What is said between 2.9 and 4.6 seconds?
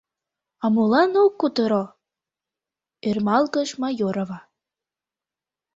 ӧрмалгыш Майорова.